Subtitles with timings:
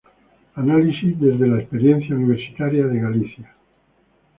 [0.55, 3.55] Análisis desde la experiencia universitaria de Galicia.